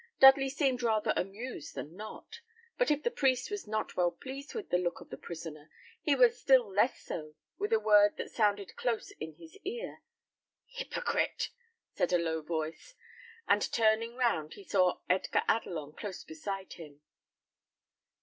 [0.19, 2.39] Dudley seemed rather amused than not;
[2.75, 5.69] but if the priest was not well pleased with the look of the prisoner,
[6.01, 10.01] he was still less so with a word that sounded close in his ear.
[10.65, 11.49] "Hypocrite!"
[11.93, 12.95] said a low voice,
[13.47, 17.01] and turning round, he saw Edgar Adelon close beside him.